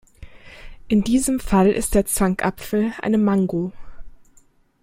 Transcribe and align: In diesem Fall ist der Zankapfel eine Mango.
In 0.87 1.03
diesem 1.03 1.39
Fall 1.39 1.67
ist 1.69 1.93
der 1.93 2.07
Zankapfel 2.07 2.91
eine 3.03 3.19
Mango. 3.19 3.71